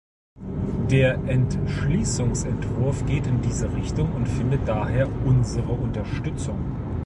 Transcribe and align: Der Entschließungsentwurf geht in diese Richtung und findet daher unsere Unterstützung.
Der 0.89 1.13
Entschließungsentwurf 1.29 3.05
geht 3.05 3.27
in 3.27 3.39
diese 3.43 3.71
Richtung 3.71 4.11
und 4.15 4.27
findet 4.27 4.67
daher 4.67 5.07
unsere 5.27 5.73
Unterstützung. 5.73 6.57